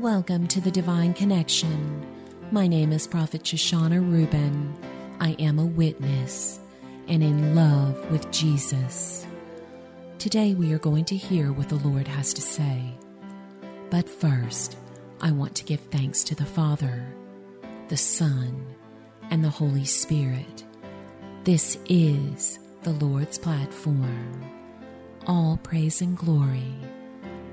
[0.00, 2.06] Welcome to the Divine Connection.
[2.52, 4.76] My name is Prophet Shoshana Rubin.
[5.20, 6.60] I am a witness
[7.08, 9.26] and in love with Jesus.
[10.18, 12.94] Today we are going to hear what the Lord has to say.
[13.88, 14.76] But first,
[15.22, 17.02] I want to give thanks to the Father,
[17.88, 18.66] the Son,
[19.30, 20.62] and the Holy Spirit.
[21.44, 24.44] This is the Lord's platform.
[25.26, 26.74] All praise and glory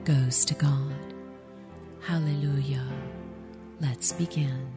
[0.03, 1.02] goes to God.
[2.05, 2.85] Hallelujah.
[3.79, 4.67] Let's begin.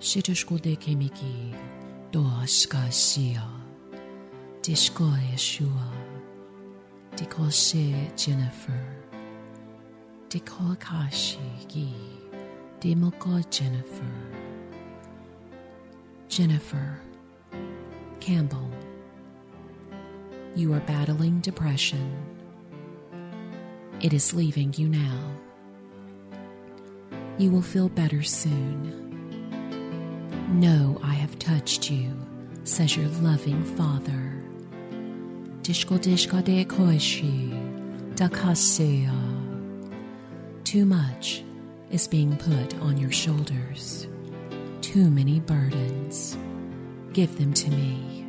[0.00, 1.54] Shitishkode kemiki
[2.10, 3.42] doashka shia.
[4.62, 5.92] Dishko Yeshua.
[7.14, 8.84] Dikoshe Jennifer.
[10.28, 11.38] Diko Kashi
[11.68, 11.94] Gi.
[12.80, 14.12] Demoko Jennifer.
[16.28, 16.98] Jennifer
[18.18, 18.70] Campbell.
[20.56, 22.25] You are battling depression.
[24.02, 25.36] It is leaving you now.
[27.38, 28.92] You will feel better soon.
[30.60, 32.12] Know I have touched you,
[32.64, 34.42] says your loving Father.
[35.62, 37.50] Dishko dishka de koishi,
[38.14, 39.12] dakasea.
[40.64, 41.42] Too much
[41.90, 44.06] is being put on your shoulders.
[44.82, 46.36] Too many burdens.
[47.14, 48.26] Give them to me.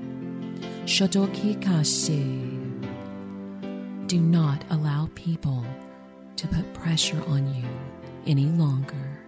[0.85, 2.76] Shodoki kashe.
[4.07, 5.65] Do not allow people
[6.37, 7.67] to put pressure on you
[8.25, 9.19] any longer.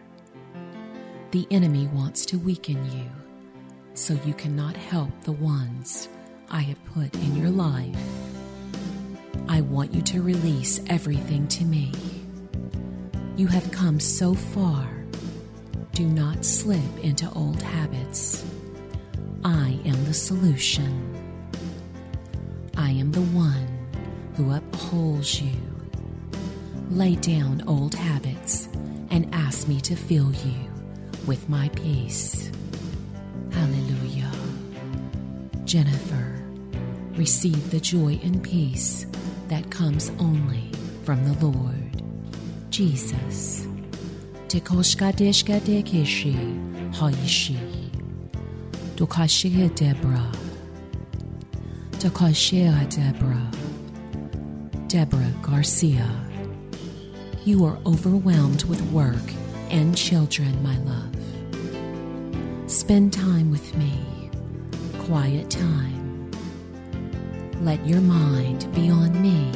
[1.31, 3.09] The enemy wants to weaken you
[3.94, 6.08] so you cannot help the ones
[6.49, 7.94] I have put in your life.
[9.49, 11.91] I want you to release everything to me.
[13.36, 14.88] You have come so far.
[15.91, 18.45] Do not slip into old habits.
[19.43, 21.05] I am the solution.
[22.77, 23.69] I am the one
[24.90, 25.56] upholds you.
[26.90, 28.68] Lay down old habits
[29.12, 30.56] and ask me to fill you
[31.28, 32.52] with my peace.
[33.52, 34.32] Hallelujah.
[35.64, 36.42] Jennifer,
[37.11, 39.05] receive the joy and peace
[39.48, 40.72] that comes only
[41.04, 42.02] from the Lord.
[42.72, 43.67] Jesus.
[44.48, 46.33] Tekoshka deshka dekishi
[46.94, 47.60] haishi.
[48.95, 50.32] Dokashia Deborah.
[51.99, 53.52] Dokashia Deborah.
[54.89, 56.10] Deborah Garcia.
[57.45, 59.22] You are overwhelmed with work
[59.70, 61.16] and children, my love.
[62.72, 63.94] Spend time with me,
[64.98, 66.32] quiet time.
[67.61, 69.52] Let your mind be on me.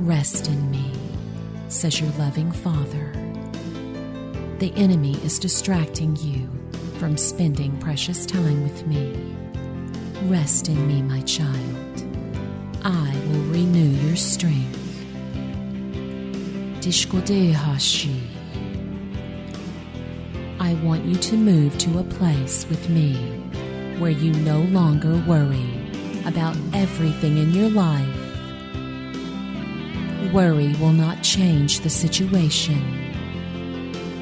[0.00, 0.90] Rest in me,
[1.68, 3.12] says your loving Father.
[4.58, 6.48] The enemy is distracting you
[6.98, 9.36] from spending precious time with me.
[10.24, 11.89] Rest in me, my child.
[12.82, 14.78] I will renew your strength.
[16.80, 18.22] Dishkode Hashi.
[20.58, 23.16] I want you to move to a place with me
[23.98, 25.68] where you no longer worry
[26.24, 28.16] about everything in your life.
[30.32, 32.80] Worry will not change the situation.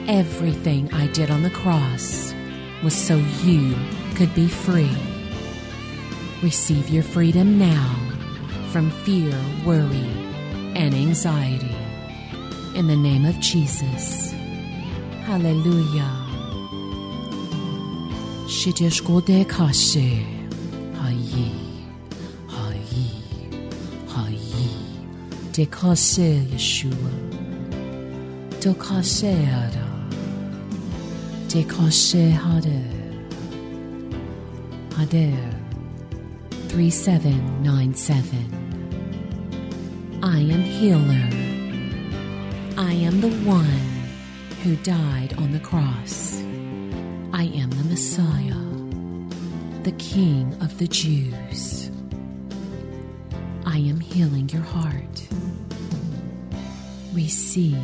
[0.08, 2.34] Everything I did on the cross
[2.82, 3.76] was so you
[4.16, 4.96] could be free.
[6.42, 8.17] Receive your freedom now
[8.72, 9.32] from fear,
[9.64, 10.10] worry,
[10.76, 11.74] and anxiety.
[12.74, 14.32] In the name of Jesus.
[15.24, 16.10] Hallelujah.
[18.46, 20.24] Shitishkode kashe.
[21.00, 21.50] Hayi.
[22.46, 23.06] Hayi.
[24.06, 24.68] Hayi.
[25.52, 27.12] Dekase Yeshua.
[28.60, 29.86] Dokase hada.
[31.48, 32.88] Dekase hader.
[34.90, 35.58] Hader.
[36.68, 38.57] 3797.
[40.22, 41.28] I am healer.
[42.76, 43.64] I am the one
[44.64, 46.40] who died on the cross.
[47.32, 48.64] I am the Messiah,
[49.84, 51.92] the King of the Jews.
[53.64, 55.28] I am healing your heart.
[57.12, 57.78] Receive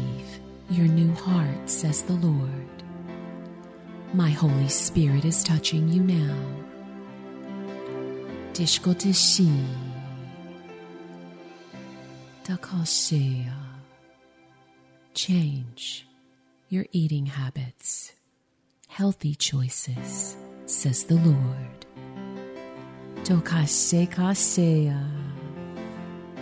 [0.71, 2.83] your new heart, says the Lord.
[4.13, 6.37] My Holy Spirit is touching you now.
[8.55, 9.84] Dishkotishi.
[12.45, 13.55] Dakosea.
[15.15, 16.07] Change
[16.69, 18.13] your eating habits.
[18.87, 20.37] Healthy choices,
[20.67, 21.87] says the Lord.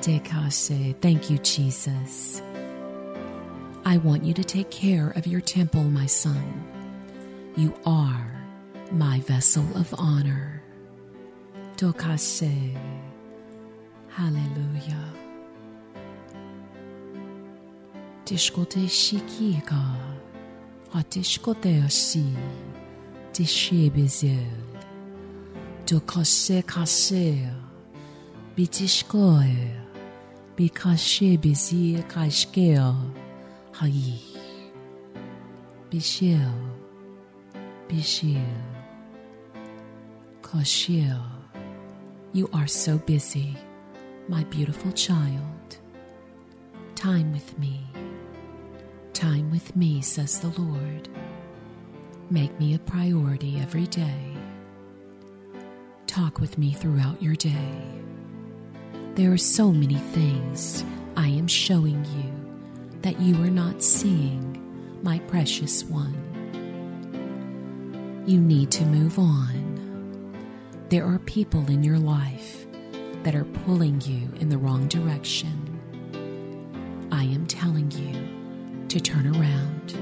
[0.01, 1.01] Dekase.
[1.01, 2.43] Thank you, Jesus.
[3.85, 6.65] I want you to take care of your temple, my son.
[7.57, 8.43] You are
[8.91, 10.65] my vessel of honor.
[11.77, 12.77] Dokase.
[14.09, 15.22] Hallelujah.
[18.33, 19.83] Dishkote shikiga,
[20.95, 22.25] hatishkote ashi,
[23.35, 24.47] dishebezel,
[25.87, 27.47] dokase kase,
[28.57, 29.75] bitishkoe,
[30.57, 32.95] bikashe bizi kashkeo,
[33.73, 34.19] hayi,
[35.91, 36.55] bishel,
[37.87, 38.63] bishel,
[40.41, 41.21] kashel.
[42.33, 43.59] You are so busy,
[44.27, 45.77] my beautiful child.
[46.95, 47.81] Time with me.
[49.23, 51.09] Time with me, says the Lord.
[52.29, 54.35] Make me a priority every day.
[56.09, 57.79] Talk with me throughout your day.
[59.15, 60.85] There are so many things
[61.17, 62.33] I am showing you
[63.03, 64.59] that you are not seeing,
[65.05, 66.19] my precious one.
[68.27, 70.35] You need to move on.
[70.89, 72.67] There are people in your life
[73.23, 75.69] that are pulling you in the wrong direction.
[77.13, 78.22] I am telling you
[78.93, 79.95] to turn around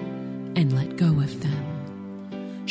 [0.57, 2.65] and let go of them.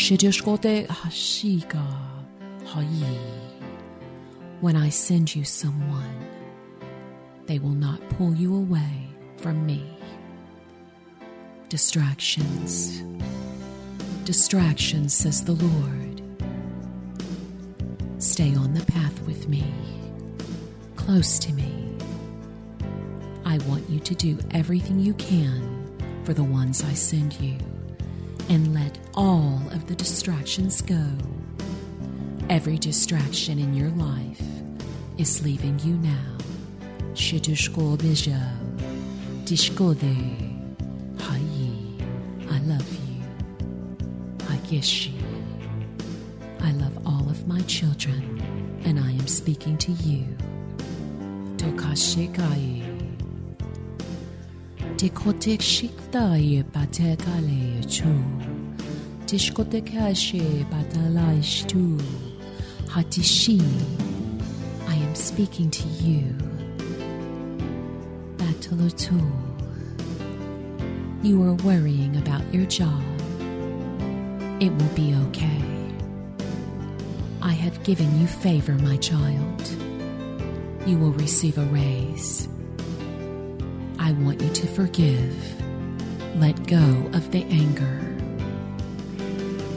[4.60, 6.20] When I send you someone,
[7.46, 9.08] they will not pull you away
[9.38, 9.98] from me.
[11.70, 13.02] Distractions.
[14.26, 16.22] Distractions, says the Lord.
[18.18, 19.64] Stay on the path with me,
[20.98, 21.96] close to me.
[23.46, 25.79] I want you to do everything you can
[26.30, 27.58] for the ones I send you
[28.50, 31.04] and let all of the distractions go.
[32.52, 34.40] Every distraction in your life
[35.18, 36.38] is leaving you now.
[42.48, 43.24] I love you.
[44.52, 45.24] I kiss you.
[46.60, 48.40] I love all of my children,
[48.86, 50.38] and I am speaking to you.
[51.58, 52.99] Tokashikai.
[55.00, 58.12] Shiktai batekale chu.
[59.26, 61.98] Dishkotekashe batalaish tu.
[62.88, 63.62] Hatishi.
[64.90, 66.36] I am speaking to you.
[68.36, 69.22] Batalotu.
[71.24, 73.02] You are worrying about your job.
[74.60, 75.64] It will be okay.
[77.42, 79.64] I have given you favor, my child.
[80.86, 82.50] You will receive a raise.
[84.10, 85.62] I want you to forgive.
[86.38, 88.02] Let go of the anger.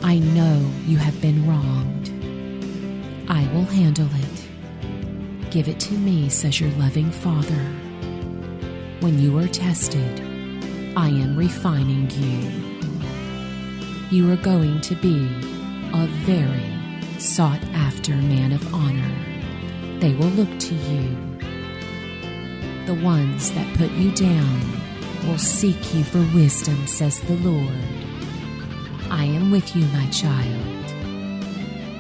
[0.03, 2.09] I know you have been wronged.
[3.29, 5.51] I will handle it.
[5.51, 7.63] Give it to me, says your loving Father.
[9.01, 10.23] When you are tested,
[10.97, 12.89] I am refining you.
[14.11, 15.27] You are going to be
[15.93, 19.15] a very sought after man of honor.
[20.01, 21.32] They will look to you.
[22.87, 24.61] The ones that put you down
[25.29, 27.79] will seek you for wisdom, says the Lord.
[29.09, 30.85] I am with you, my child.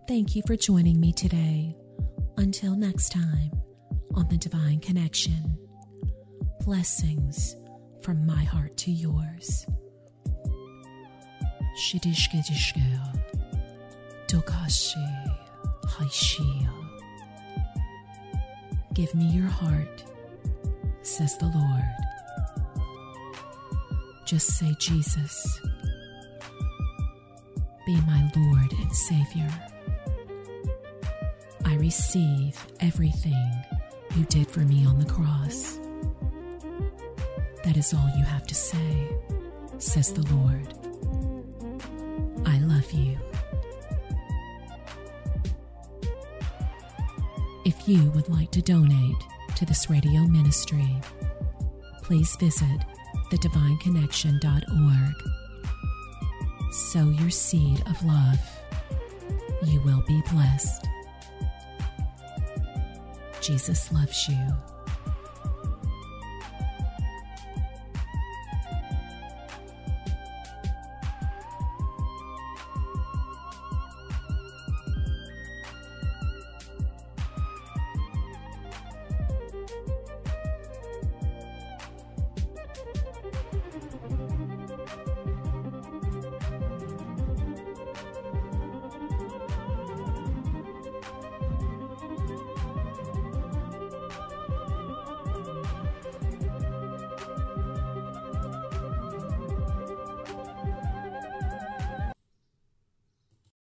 [0.07, 1.75] Thank you for joining me today.
[2.37, 3.51] Until next time
[4.15, 5.57] on The Divine Connection,
[6.65, 7.55] blessings
[8.01, 9.65] from my heart to yours.
[11.75, 13.01] Shidishkedishkea,
[14.27, 15.37] Dokashi,
[15.85, 16.69] Haishia.
[18.93, 20.03] Give me your heart,
[21.01, 21.83] says the Lord.
[24.25, 25.61] Just say, Jesus,
[27.85, 29.49] be my Lord and Savior.
[31.65, 33.51] I receive everything
[34.17, 35.79] you did for me on the cross.
[37.63, 39.09] That is all you have to say,
[39.77, 40.80] says the Lord.
[47.63, 49.15] If you would like to donate
[49.55, 50.99] to this radio ministry,
[52.01, 52.79] please visit
[53.31, 55.13] thedivineconnection.org.
[56.71, 58.39] Sow your seed of love.
[59.63, 60.87] You will be blessed.
[63.41, 64.70] Jesus loves you.